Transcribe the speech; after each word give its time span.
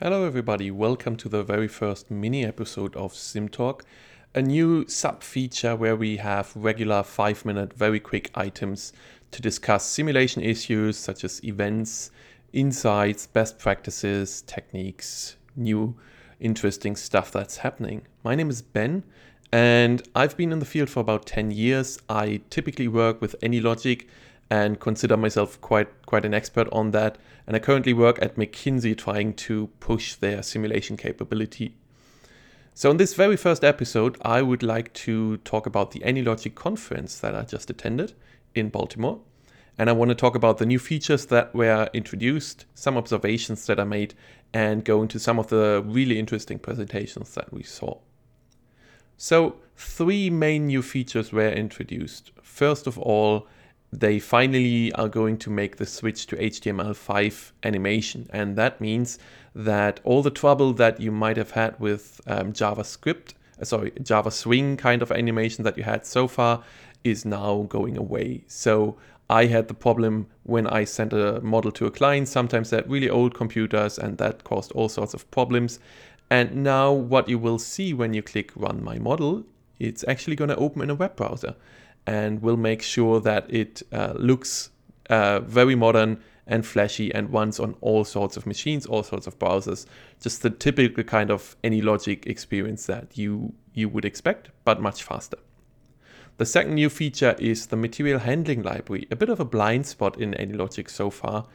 Hello, 0.00 0.24
everybody. 0.24 0.70
Welcome 0.70 1.16
to 1.16 1.28
the 1.28 1.42
very 1.42 1.66
first 1.66 2.08
mini 2.08 2.44
episode 2.44 2.94
of 2.94 3.14
SimTalk, 3.14 3.80
a 4.32 4.40
new 4.40 4.86
sub 4.86 5.24
feature 5.24 5.74
where 5.74 5.96
we 5.96 6.18
have 6.18 6.52
regular 6.54 7.02
five 7.02 7.44
minute, 7.44 7.72
very 7.72 7.98
quick 7.98 8.30
items 8.36 8.92
to 9.32 9.42
discuss 9.42 9.84
simulation 9.84 10.40
issues 10.40 10.96
such 10.96 11.24
as 11.24 11.42
events, 11.42 12.12
insights, 12.52 13.26
best 13.26 13.58
practices, 13.58 14.42
techniques, 14.42 15.34
new 15.56 15.96
interesting 16.38 16.94
stuff 16.94 17.32
that's 17.32 17.56
happening. 17.56 18.02
My 18.22 18.36
name 18.36 18.50
is 18.50 18.62
Ben, 18.62 19.02
and 19.50 20.08
I've 20.14 20.36
been 20.36 20.52
in 20.52 20.60
the 20.60 20.64
field 20.64 20.90
for 20.90 21.00
about 21.00 21.26
10 21.26 21.50
years. 21.50 21.98
I 22.08 22.42
typically 22.50 22.86
work 22.86 23.20
with 23.20 23.34
AnyLogic 23.42 24.06
and 24.50 24.80
consider 24.80 25.16
myself 25.16 25.60
quite 25.60 25.88
quite 26.06 26.24
an 26.24 26.34
expert 26.34 26.68
on 26.72 26.90
that. 26.92 27.18
And 27.46 27.56
I 27.56 27.58
currently 27.58 27.92
work 27.92 28.18
at 28.20 28.36
McKinsey 28.36 28.96
trying 28.96 29.34
to 29.34 29.68
push 29.80 30.14
their 30.14 30.42
simulation 30.42 30.96
capability. 30.96 31.74
So 32.74 32.90
in 32.90 32.96
this 32.96 33.14
very 33.14 33.36
first 33.36 33.64
episode, 33.64 34.16
I 34.22 34.42
would 34.42 34.62
like 34.62 34.92
to 34.94 35.38
talk 35.38 35.66
about 35.66 35.90
the 35.90 36.00
AnyLogic 36.00 36.54
conference 36.54 37.18
that 37.18 37.34
I 37.34 37.42
just 37.42 37.70
attended 37.70 38.12
in 38.54 38.68
Baltimore. 38.68 39.20
And 39.76 39.88
I 39.88 39.92
want 39.92 40.10
to 40.10 40.14
talk 40.14 40.34
about 40.34 40.58
the 40.58 40.66
new 40.66 40.78
features 40.78 41.26
that 41.26 41.54
were 41.54 41.88
introduced, 41.92 42.66
some 42.74 42.96
observations 42.96 43.66
that 43.66 43.80
I 43.80 43.84
made, 43.84 44.14
and 44.52 44.84
go 44.84 45.02
into 45.02 45.18
some 45.18 45.38
of 45.38 45.48
the 45.48 45.82
really 45.86 46.18
interesting 46.18 46.58
presentations 46.58 47.34
that 47.34 47.52
we 47.52 47.62
saw. 47.62 47.98
So, 49.16 49.56
three 49.76 50.30
main 50.30 50.68
new 50.68 50.82
features 50.82 51.32
were 51.32 51.50
introduced. 51.50 52.30
First 52.42 52.86
of 52.86 52.98
all, 52.98 53.48
they 53.92 54.18
finally 54.18 54.92
are 54.92 55.08
going 55.08 55.38
to 55.38 55.50
make 55.50 55.76
the 55.76 55.86
switch 55.86 56.26
to 56.26 56.36
HTML5 56.36 57.52
animation. 57.62 58.28
And 58.32 58.56
that 58.56 58.80
means 58.80 59.18
that 59.54 60.00
all 60.04 60.22
the 60.22 60.30
trouble 60.30 60.72
that 60.74 61.00
you 61.00 61.10
might 61.10 61.36
have 61.36 61.52
had 61.52 61.78
with 61.80 62.20
um, 62.26 62.52
JavaScript, 62.52 63.32
uh, 63.60 63.64
sorry, 63.64 63.92
Java 64.02 64.30
Swing 64.30 64.76
kind 64.76 65.00
of 65.00 65.10
animation 65.10 65.64
that 65.64 65.78
you 65.78 65.84
had 65.84 66.04
so 66.04 66.28
far 66.28 66.62
is 67.02 67.24
now 67.24 67.66
going 67.68 67.96
away. 67.96 68.44
So 68.46 68.96
I 69.30 69.46
had 69.46 69.68
the 69.68 69.74
problem 69.74 70.26
when 70.42 70.66
I 70.66 70.84
sent 70.84 71.12
a 71.12 71.40
model 71.40 71.72
to 71.72 71.86
a 71.86 71.90
client. 71.90 72.28
Sometimes 72.28 72.70
they 72.70 72.76
had 72.76 72.90
really 72.90 73.08
old 73.08 73.34
computers 73.34 73.98
and 73.98 74.18
that 74.18 74.44
caused 74.44 74.72
all 74.72 74.88
sorts 74.88 75.14
of 75.14 75.30
problems. 75.30 75.78
And 76.30 76.62
now 76.62 76.92
what 76.92 77.28
you 77.28 77.38
will 77.38 77.58
see 77.58 77.94
when 77.94 78.12
you 78.12 78.22
click 78.22 78.52
run 78.54 78.84
my 78.84 78.98
model, 78.98 79.44
it's 79.78 80.04
actually 80.06 80.36
going 80.36 80.50
to 80.50 80.56
open 80.56 80.82
in 80.82 80.90
a 80.90 80.94
web 80.94 81.16
browser 81.16 81.54
and 82.08 82.40
we'll 82.40 82.56
make 82.56 82.80
sure 82.80 83.20
that 83.20 83.44
it 83.52 83.82
uh, 83.92 84.14
looks 84.16 84.70
uh, 85.10 85.40
very 85.40 85.74
modern 85.74 86.18
and 86.46 86.64
flashy 86.64 87.14
and 87.14 87.30
runs 87.30 87.60
on 87.60 87.76
all 87.82 88.02
sorts 88.02 88.34
of 88.38 88.46
machines, 88.46 88.86
all 88.86 89.02
sorts 89.02 89.26
of 89.26 89.38
browsers. 89.38 89.84
Just 90.18 90.42
the 90.42 90.48
typical 90.48 91.04
kind 91.04 91.30
of 91.30 91.54
AnyLogic 91.62 92.26
experience 92.26 92.86
that 92.86 93.18
you 93.18 93.52
you 93.74 93.90
would 93.90 94.06
expect, 94.06 94.48
but 94.64 94.80
much 94.80 95.02
faster. 95.02 95.36
The 96.38 96.46
second 96.46 96.76
new 96.76 96.88
feature 96.88 97.36
is 97.38 97.66
the 97.66 97.76
material 97.76 98.20
handling 98.20 98.62
library, 98.62 99.06
a 99.10 99.16
bit 99.16 99.28
of 99.28 99.38
a 99.38 99.44
blind 99.44 99.86
spot 99.86 100.18
in 100.18 100.32
AnyLogic 100.32 100.88
so 100.88 101.10
far, 101.10 101.46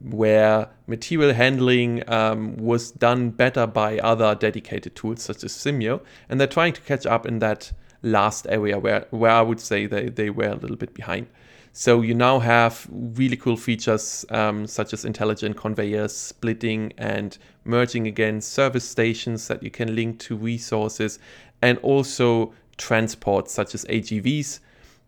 where 0.00 0.68
material 0.86 1.34
handling 1.34 2.08
um, 2.08 2.56
was 2.56 2.92
done 2.92 3.30
better 3.30 3.66
by 3.66 3.98
other 3.98 4.34
dedicated 4.36 4.94
tools 4.94 5.22
such 5.22 5.42
as 5.42 5.52
Simio, 5.52 6.00
and 6.28 6.38
they're 6.38 6.46
trying 6.46 6.74
to 6.74 6.80
catch 6.82 7.06
up 7.06 7.26
in 7.26 7.40
that 7.40 7.72
last 8.06 8.46
area 8.48 8.78
where, 8.78 9.06
where 9.10 9.32
I 9.32 9.42
would 9.42 9.60
say 9.60 9.86
they, 9.86 10.08
they 10.08 10.30
were 10.30 10.48
a 10.48 10.56
little 10.56 10.76
bit 10.76 10.94
behind. 10.94 11.26
So 11.72 12.00
you 12.00 12.14
now 12.14 12.38
have 12.38 12.86
really 12.90 13.36
cool 13.36 13.58
features 13.58 14.24
um, 14.30 14.66
such 14.66 14.94
as 14.94 15.04
intelligent 15.04 15.58
conveyors, 15.58 16.16
splitting 16.16 16.94
and 16.96 17.36
merging 17.64 18.06
again, 18.06 18.40
service 18.40 18.88
stations 18.88 19.46
that 19.48 19.62
you 19.62 19.70
can 19.70 19.94
link 19.94 20.18
to 20.20 20.36
resources, 20.36 21.18
and 21.60 21.78
also 21.78 22.54
transports 22.78 23.52
such 23.52 23.74
as 23.74 23.84
AGVs 23.86 24.60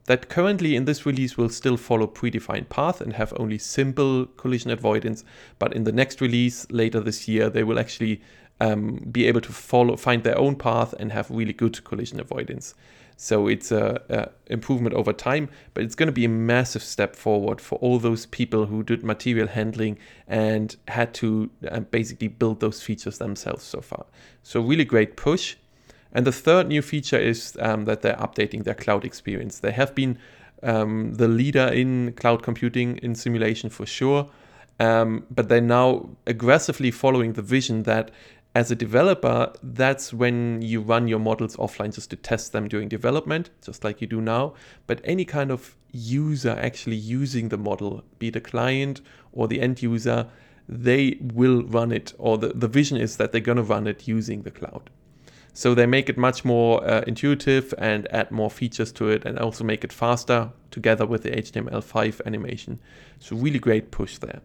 that 0.09 0.29
currently 0.31 0.75
in 0.75 0.87
this 0.87 1.05
release 1.05 1.37
will 1.37 1.51
still 1.51 1.77
follow 1.77 2.07
predefined 2.07 2.69
path 2.71 3.01
and 3.01 3.13
have 3.13 3.33
only 3.37 3.59
simple 3.59 4.25
collision 4.25 4.71
avoidance. 4.71 5.23
But 5.59 5.75
in 5.75 5.85
the 5.85 5.93
next 5.93 6.21
release 6.21 6.67
later 6.71 7.01
this 7.01 7.29
year, 7.29 7.51
they 7.51 7.63
will 7.63 7.79
actually 7.79 8.23
um, 8.61 8.97
be 9.11 9.27
able 9.27 9.41
to 9.41 9.53
follow, 9.53 9.97
find 9.97 10.25
their 10.25 10.39
own 10.39 10.57
path 10.57 10.95
and 10.99 11.13
have 11.13 11.31
really 11.31 11.53
good 11.53 11.83
collision 11.85 12.21
avoidance. 12.21 12.75
So 13.21 13.49
it's 13.49 13.73
a, 13.73 14.01
a 14.09 14.53
improvement 14.53 14.95
over 14.95 15.13
time, 15.13 15.49
but 15.75 15.83
it's 15.83 15.97
going 15.97 16.07
to 16.07 16.13
be 16.13 16.25
a 16.25 16.29
massive 16.29 16.85
step 16.85 17.17
forward 17.17 17.61
for 17.61 17.77
all 17.81 17.99
those 17.99 18.27
people 18.27 18.67
who 18.67 18.85
did 18.85 19.03
material 19.03 19.49
handling 19.49 19.99
and 20.29 20.77
had 20.87 21.15
to 21.15 21.51
uh, 21.69 21.81
basically 21.81 22.29
build 22.29 22.61
those 22.61 22.81
features 22.81 23.19
themselves 23.19 23.65
so 23.65 23.81
far. 23.81 24.07
So 24.45 24.61
really 24.61 24.85
great 24.85 25.17
push. 25.17 25.57
And 26.13 26.25
the 26.25 26.33
third 26.33 26.69
new 26.69 26.81
feature 26.81 27.19
is 27.19 27.57
um, 27.61 27.87
that 27.87 28.03
they're 28.03 28.15
updating 28.15 28.63
their 28.63 28.75
cloud 28.75 29.05
experience. 29.05 29.59
They 29.59 29.73
have 29.73 29.97
been 29.97 30.17
um, 30.63 31.15
the 31.15 31.29
leader 31.29 31.67
in 31.67 32.13
cloud 32.13 32.45
computing 32.45 32.99
in 32.99 33.17
simulation 33.17 33.69
for 33.69 33.85
sure. 33.85 34.31
Um, 34.81 35.27
but 35.29 35.49
they're 35.49 35.61
now 35.61 36.09
aggressively 36.27 36.93
following 36.93 37.33
the 37.33 37.43
vision 37.43 37.83
that 37.83 38.13
as 38.55 38.71
a 38.71 38.75
developer, 38.75 39.53
that's 39.63 40.13
when 40.13 40.63
you 40.63 40.81
run 40.81 41.07
your 41.07 41.19
models 41.19 41.57
offline 41.57 41.95
just 41.95 42.11
to 42.11 42.17
test 42.17 42.53
them 42.53 42.67
during 42.67 42.89
development, 42.89 43.51
just 43.65 43.85
like 43.85 44.01
you 44.01 44.07
do 44.07 44.21
now. 44.21 44.55
But 44.87 45.01
any 45.05 45.25
kind 45.25 45.51
of 45.51 45.77
user 45.93 46.57
actually 46.59 46.97
using 46.97 47.51
the 47.51 47.59
model, 47.59 48.05
be 48.19 48.29
it 48.29 48.37
a 48.37 48.41
client 48.41 49.01
or 49.33 49.49
the 49.49 49.61
end 49.61 49.83
user, 49.83 50.29
they 50.69 51.19
will 51.21 51.63
run 51.63 51.93
it, 51.93 52.13
or 52.19 52.37
the, 52.37 52.49
the 52.49 52.69
vision 52.69 52.99
is 52.99 53.17
that 53.17 53.33
they're 53.33 53.41
going 53.41 53.57
to 53.57 53.63
run 53.63 53.87
it 53.87 54.09
using 54.09 54.43
the 54.43 54.51
cloud. 54.51 54.91
So 55.55 55.75
they 55.75 55.87
make 55.87 56.09
it 56.09 56.17
much 56.17 56.45
more 56.45 56.85
uh, 56.89 57.03
intuitive 57.07 57.75
and 57.79 58.07
add 58.13 58.31
more 58.31 58.51
features 58.51 58.93
to 58.93 59.09
it 59.09 59.25
and 59.25 59.39
also 59.39 59.65
make 59.65 59.83
it 59.83 59.93
faster 59.93 60.51
together 60.71 61.07
with 61.07 61.23
the 61.23 61.31
HTML5 61.31 62.21
animation. 62.27 62.81
So, 63.19 63.35
really 63.35 63.59
great 63.59 63.91
push 63.91 64.19
there. 64.19 64.41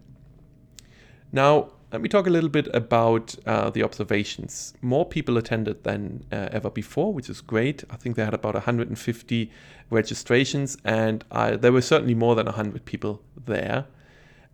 Now, 1.31 1.69
let 1.93 2.01
me 2.01 2.09
talk 2.09 2.25
a 2.25 2.29
little 2.31 2.49
bit 2.49 2.67
about 2.73 3.35
uh, 3.45 3.69
the 3.69 3.83
observations. 3.83 4.73
More 4.81 5.05
people 5.05 5.37
attended 5.37 5.83
than 5.83 6.25
uh, 6.31 6.49
ever 6.51 6.71
before, 6.71 7.13
which 7.13 7.29
is 7.29 7.39
great. 7.39 7.83
I 7.91 7.97
think 7.97 8.15
they 8.15 8.25
had 8.25 8.33
about 8.33 8.55
150 8.55 9.51
registrations, 9.91 10.75
and 10.83 11.23
I, 11.31 11.55
there 11.55 11.71
were 11.71 11.83
certainly 11.83 12.15
more 12.15 12.33
than 12.33 12.47
100 12.47 12.85
people 12.85 13.21
there. 13.45 13.85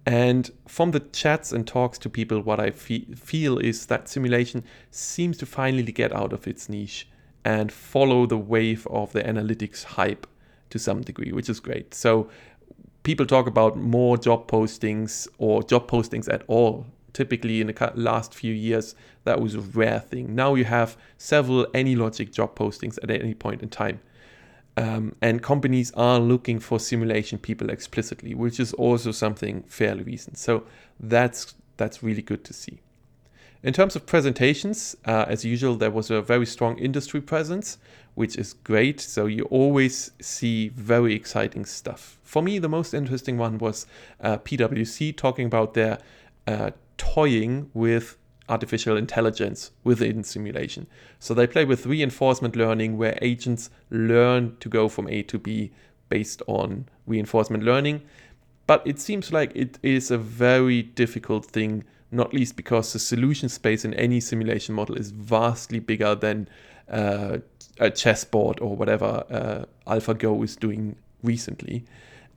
And 0.05 0.51
from 0.67 0.91
the 0.91 0.99
chats 0.99 1.53
and 1.53 1.65
talks 1.65 1.97
to 1.99 2.09
people, 2.09 2.41
what 2.41 2.59
I 2.59 2.71
fe- 2.71 3.05
feel 3.15 3.57
is 3.57 3.85
that 3.85 4.09
simulation 4.09 4.65
seems 4.91 5.37
to 5.37 5.45
finally 5.45 5.93
get 5.93 6.13
out 6.13 6.33
of 6.33 6.45
its 6.45 6.67
niche 6.67 7.07
and 7.45 7.71
follow 7.71 8.25
the 8.25 8.37
wave 8.37 8.85
of 8.87 9.13
the 9.13 9.23
analytics 9.23 9.85
hype 9.85 10.27
to 10.71 10.77
some 10.77 11.01
degree, 11.01 11.31
which 11.31 11.47
is 11.47 11.61
great. 11.61 11.93
So 11.93 12.29
people 13.03 13.25
talk 13.25 13.47
about 13.47 13.77
more 13.77 14.17
job 14.17 14.51
postings 14.51 15.29
or 15.37 15.63
job 15.63 15.89
postings 15.89 16.27
at 16.27 16.43
all 16.47 16.85
typically 17.13 17.61
in 17.61 17.67
the 17.67 17.91
last 17.95 18.33
few 18.33 18.53
years 18.53 18.95
that 19.23 19.41
was 19.41 19.55
a 19.55 19.59
rare 19.59 19.99
thing. 19.99 20.35
Now 20.35 20.55
you 20.55 20.65
have 20.65 20.97
several 21.17 21.65
AnyLogic 21.67 22.33
job 22.33 22.55
postings 22.55 22.97
at 23.03 23.11
any 23.11 23.33
point 23.33 23.61
in 23.61 23.69
time. 23.69 23.99
Um, 24.77 25.15
and 25.21 25.43
companies 25.43 25.91
are 25.91 26.19
looking 26.19 26.59
for 26.59 26.79
simulation 26.79 27.37
people 27.37 27.69
explicitly 27.69 28.33
which 28.33 28.59
is 28.59 28.73
also 28.73 29.11
something 29.11 29.63
fairly 29.63 30.03
recent. 30.03 30.37
So 30.37 30.63
that's 30.99 31.55
that's 31.77 32.01
really 32.03 32.21
good 32.21 32.43
to 32.45 32.53
see. 32.53 32.79
In 33.61 33.73
terms 33.73 33.95
of 33.97 34.05
presentations 34.05 34.95
uh, 35.05 35.25
as 35.27 35.43
usual 35.43 35.75
there 35.75 35.91
was 35.91 36.09
a 36.09 36.21
very 36.21 36.45
strong 36.45 36.77
industry 36.77 37.19
presence 37.19 37.77
which 38.15 38.37
is 38.37 38.53
great. 38.53 39.01
So 39.01 39.25
you 39.25 39.43
always 39.45 40.11
see 40.21 40.69
very 40.69 41.13
exciting 41.13 41.65
stuff. 41.65 42.17
For 42.23 42.41
me 42.41 42.57
the 42.57 42.69
most 42.69 42.93
interesting 42.93 43.37
one 43.37 43.57
was 43.57 43.85
uh, 44.21 44.37
pwc 44.37 45.17
talking 45.17 45.45
about 45.45 45.73
their 45.73 45.99
uh, 46.47 46.71
toying 46.99 47.71
with 47.73 48.17
artificial 48.47 48.97
intelligence 48.97 49.71
within 49.83 50.23
simulation. 50.23 50.85
So 51.19 51.33
they 51.33 51.47
play 51.47 51.65
with 51.65 51.85
reinforcement 51.85 52.55
learning 52.55 52.97
where 52.97 53.17
agents 53.21 53.69
learn 53.89 54.57
to 54.59 54.69
go 54.69 54.89
from 54.89 55.07
A 55.07 55.23
to 55.23 55.39
B 55.39 55.71
based 56.09 56.41
on 56.47 56.87
reinforcement 57.07 57.63
learning. 57.63 58.01
But 58.67 58.85
it 58.85 58.99
seems 58.99 59.31
like 59.31 59.51
it 59.55 59.79
is 59.81 60.11
a 60.11 60.17
very 60.17 60.83
difficult 60.83 61.45
thing, 61.45 61.85
not 62.11 62.33
least 62.33 62.55
because 62.55 62.93
the 62.93 62.99
solution 62.99 63.49
space 63.49 63.85
in 63.85 63.93
any 63.93 64.19
simulation 64.19 64.75
model 64.75 64.95
is 64.95 65.11
vastly 65.11 65.79
bigger 65.79 66.13
than 66.13 66.47
uh, 66.89 67.37
a 67.79 67.89
chessboard 67.89 68.59
or 68.59 68.75
whatever 68.75 69.23
uh, 69.29 69.91
AlphaGo 69.91 70.43
is 70.43 70.55
doing 70.55 70.95
recently. 71.23 71.85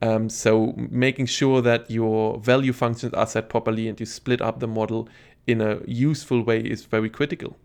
Um, 0.03 0.29
so 0.29 0.75
making 0.77 1.27
sure 1.27 1.63
that 1.63 1.89
your 1.89 2.39
value 2.41 2.73
functions 2.73 3.15
are 3.15 3.27
set 3.27 3.49
properly 3.49 3.87
and 3.89 3.99
you 4.01 4.05
split 4.05 4.43
up 4.43 4.59
the 4.59 4.67
model 4.67 5.09
in 5.47 5.61
a 5.61 5.81
useful 5.87 6.43
way 6.43 6.59
is 6.61 6.85
very 6.85 7.09
critical. 7.09 7.57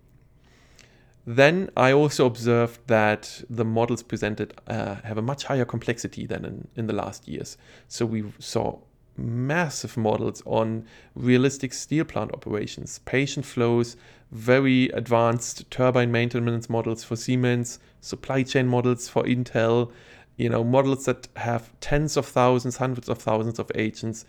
Then 1.25 1.69
I 1.75 1.91
also 1.91 2.25
observed 2.25 2.79
that 2.87 3.43
the 3.49 3.65
models 3.65 4.03
presented 4.03 4.53
uh, 4.67 4.95
have 5.03 5.17
a 5.17 5.21
much 5.21 5.45
higher 5.45 5.65
complexity 5.65 6.25
than 6.27 6.45
in, 6.45 6.67
in 6.75 6.87
the 6.87 6.93
last 6.93 7.27
years. 7.27 7.57
So 7.87 8.05
we 8.05 8.31
saw 8.39 8.79
massive 9.17 9.97
models 9.97 10.43
on 10.45 10.85
realistic 11.15 11.73
steel 11.73 12.05
plant 12.05 12.31
operations, 12.33 12.99
patient 12.99 13.45
flows, 13.45 13.97
very 14.31 14.89
advanced 14.89 15.69
turbine 15.71 16.11
maintenance 16.11 16.69
models 16.69 17.03
for 17.03 17.15
Siemens, 17.15 17.79
supply 17.99 18.43
chain 18.43 18.67
models 18.67 19.09
for 19.09 19.23
Intel, 19.23 19.91
you 20.37 20.49
know, 20.49 20.63
models 20.63 21.05
that 21.05 21.27
have 21.35 21.71
tens 21.79 22.15
of 22.15 22.25
thousands, 22.25 22.77
hundreds 22.77 23.09
of 23.09 23.17
thousands 23.17 23.59
of 23.59 23.71
agents. 23.75 24.25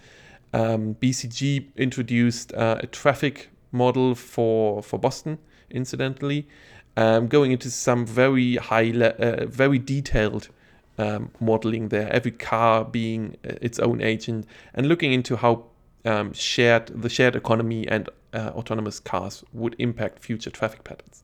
Um, 0.53 0.95
BCG 0.95 1.67
introduced 1.77 2.53
uh, 2.55 2.79
a 2.81 2.87
traffic 2.87 3.51
model 3.71 4.15
for, 4.15 4.83
for 4.83 4.99
Boston, 4.99 5.39
incidentally, 5.71 6.49
um, 6.97 7.29
going 7.29 7.53
into 7.53 7.71
some 7.71 8.07
very 8.07 8.57
high, 8.57 8.91
le- 8.95 9.09
uh, 9.09 9.47
very 9.47 9.79
detailed 9.79 10.49
um, 10.97 11.31
modeling 11.39 11.89
there, 11.89 12.11
every 12.11 12.33
car 12.33 12.85
being 12.85 13.37
uh, 13.45 13.53
its 13.61 13.79
own 13.79 14.01
agent, 14.01 14.47
and 14.75 14.89
looking 14.89 15.13
into 15.13 15.37
how 15.37 15.67
um, 16.05 16.33
shared 16.33 16.87
the 16.89 17.09
shared 17.09 17.37
economy 17.37 17.87
and 17.87 18.09
uh, 18.33 18.51
autonomous 18.55 18.99
cars 18.99 19.45
would 19.53 19.77
impact 19.79 20.21
future 20.21 20.51
traffic 20.51 20.85
patterns. 20.85 21.23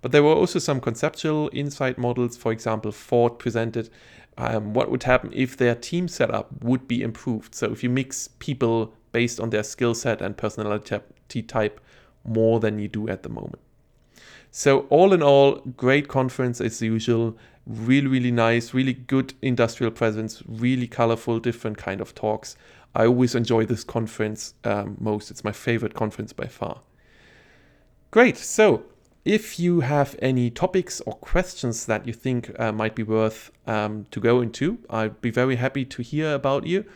But 0.00 0.12
there 0.12 0.22
were 0.22 0.34
also 0.34 0.58
some 0.58 0.80
conceptual 0.80 1.50
insight 1.52 1.98
models. 1.98 2.36
For 2.36 2.52
example, 2.52 2.92
Ford 2.92 3.38
presented 3.38 3.90
um, 4.36 4.72
what 4.72 4.90
would 4.90 5.02
happen 5.02 5.32
if 5.34 5.56
their 5.56 5.74
team 5.74 6.08
setup 6.08 6.62
would 6.62 6.86
be 6.86 7.02
improved. 7.02 7.54
So 7.54 7.72
if 7.72 7.82
you 7.82 7.90
mix 7.90 8.28
people 8.38 8.94
based 9.12 9.40
on 9.40 9.50
their 9.50 9.64
skill 9.64 9.94
set 9.94 10.22
and 10.22 10.36
personality 10.36 11.42
type 11.42 11.80
more 12.24 12.60
than 12.60 12.78
you 12.78 12.88
do 12.88 13.08
at 13.08 13.22
the 13.22 13.28
moment. 13.28 13.58
So 14.50 14.80
all 14.90 15.12
in 15.12 15.22
all, 15.22 15.56
great 15.76 16.08
conference 16.08 16.60
as 16.60 16.80
usual. 16.80 17.36
Really, 17.66 18.06
really 18.06 18.30
nice, 18.30 18.72
really 18.72 18.94
good 18.94 19.34
industrial 19.42 19.92
presence, 19.92 20.42
really 20.46 20.86
colorful, 20.86 21.38
different 21.38 21.76
kind 21.76 22.00
of 22.00 22.14
talks. 22.14 22.56
I 22.94 23.06
always 23.06 23.34
enjoy 23.34 23.66
this 23.66 23.84
conference 23.84 24.54
um, 24.64 24.96
most. 24.98 25.30
It's 25.30 25.44
my 25.44 25.52
favorite 25.52 25.94
conference 25.94 26.32
by 26.32 26.46
far. 26.46 26.80
Great. 28.10 28.38
So 28.38 28.84
if 29.28 29.60
you 29.60 29.80
have 29.80 30.16
any 30.22 30.48
topics 30.48 31.02
or 31.02 31.12
questions 31.12 31.84
that 31.84 32.06
you 32.06 32.14
think 32.14 32.50
uh, 32.58 32.72
might 32.72 32.94
be 32.94 33.02
worth 33.02 33.52
um, 33.66 34.06
to 34.10 34.20
go 34.20 34.40
into, 34.40 34.78
I'd 34.88 35.20
be 35.20 35.30
very 35.30 35.56
happy 35.56 35.84
to 35.84 36.00
hear 36.00 36.32
about 36.32 36.66
you 36.66 36.86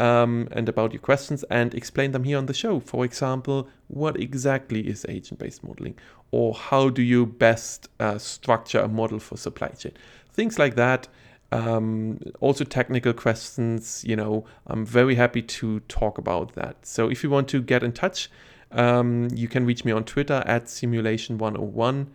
um, 0.00 0.48
and 0.50 0.68
about 0.68 0.92
your 0.92 1.00
questions 1.00 1.44
and 1.48 1.72
explain 1.76 2.10
them 2.10 2.24
here 2.24 2.38
on 2.38 2.46
the 2.46 2.54
show. 2.54 2.80
For 2.80 3.04
example, 3.04 3.68
what 3.86 4.18
exactly 4.18 4.80
is 4.80 5.06
agent 5.08 5.38
based 5.38 5.62
modeling? 5.62 5.96
Or 6.32 6.54
how 6.54 6.88
do 6.88 7.02
you 7.02 7.24
best 7.24 7.88
uh, 8.00 8.18
structure 8.18 8.80
a 8.80 8.88
model 8.88 9.20
for 9.20 9.36
supply 9.36 9.68
chain? 9.68 9.92
Things 10.32 10.58
like 10.58 10.74
that. 10.74 11.06
Um, 11.52 12.18
also, 12.40 12.64
technical 12.64 13.12
questions, 13.12 14.02
you 14.04 14.16
know, 14.16 14.44
I'm 14.66 14.84
very 14.84 15.14
happy 15.14 15.42
to 15.42 15.78
talk 15.80 16.18
about 16.18 16.56
that. 16.56 16.84
So, 16.84 17.08
if 17.08 17.22
you 17.22 17.30
want 17.30 17.46
to 17.50 17.62
get 17.62 17.84
in 17.84 17.92
touch, 17.92 18.28
um, 18.72 19.28
you 19.32 19.48
can 19.48 19.64
reach 19.66 19.84
me 19.84 19.92
on 19.92 20.04
Twitter 20.04 20.42
at 20.46 20.64
simulation101, 20.64 22.06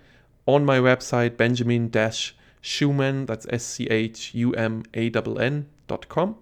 on 0.47 0.65
my 0.65 0.79
website, 0.79 1.37
benjamin 1.37 1.89
schumann, 2.61 3.25
that's 3.25 3.45
S 3.49 3.63
C 3.63 3.87
H 3.87 4.33
U 4.33 4.53
M 4.53 4.83
A 4.93 5.09
N 5.09 5.37
N 5.39 5.67
dot 5.87 6.07
com 6.09 6.35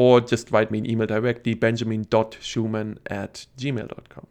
or 0.00 0.18
just 0.18 0.50
write 0.50 0.70
me 0.70 0.78
an 0.78 0.90
email 0.90 1.06
directly, 1.06 1.52
benjamin.schumann 1.52 2.96
at 3.08 3.44
gmail.com. 3.58 4.26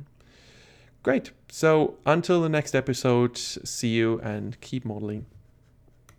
Great. 1.03 1.29
So 1.47 1.97
until 2.07 2.41
the 2.41 2.49
next 2.49 2.73
episode, 2.73 3.37
see 3.37 3.89
you 3.89 4.19
and 4.21 4.59
keep 4.61 4.83
modeling. 4.83 5.27